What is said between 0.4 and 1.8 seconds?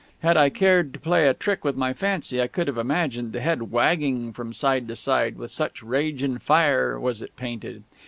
cared to play a trick with